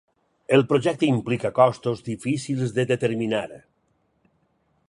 [0.55, 3.47] El projecte implica costos difícils de determinar.